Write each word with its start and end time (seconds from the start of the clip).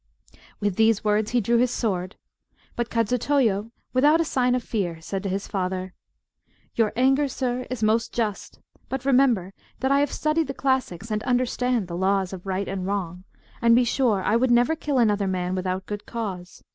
With 0.59 0.77
these 0.77 1.03
words 1.03 1.29
he 1.29 1.39
drew 1.39 1.57
his 1.57 1.69
sword; 1.69 2.15
but 2.75 2.89
Kadzutoyo, 2.89 3.69
without 3.93 4.19
a 4.19 4.25
sign 4.25 4.55
of 4.55 4.63
fear, 4.63 4.99
said 4.99 5.21
to 5.21 5.29
his 5.29 5.47
father 5.47 5.93
"Your 6.73 6.91
anger, 6.95 7.27
sir, 7.27 7.67
is 7.69 7.83
most 7.83 8.11
just; 8.11 8.59
but 8.89 9.05
remember 9.05 9.53
that 9.79 9.91
I 9.91 9.99
have 9.99 10.11
studied 10.11 10.47
the 10.47 10.55
classics 10.55 11.11
and 11.11 11.21
understand 11.21 11.87
the 11.87 11.95
laws 11.95 12.33
of 12.33 12.47
right 12.47 12.67
and 12.67 12.87
wrong, 12.87 13.25
and 13.61 13.75
be 13.75 13.83
sure 13.83 14.23
I 14.23 14.37
would 14.37 14.49
never 14.49 14.75
kill 14.75 14.97
another 14.97 15.27
man 15.27 15.53
without 15.53 15.85
good 15.85 16.07
cause. 16.07 16.63